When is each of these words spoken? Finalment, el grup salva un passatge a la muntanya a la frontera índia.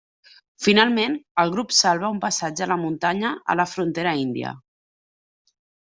Finalment, 0.67 1.17
el 1.43 1.51
grup 1.57 1.75
salva 1.81 2.11
un 2.15 2.23
passatge 2.25 2.65
a 2.67 2.69
la 2.73 2.79
muntanya 2.87 3.35
a 3.55 3.59
la 3.61 3.67
frontera 3.75 4.19
índia. 4.27 4.59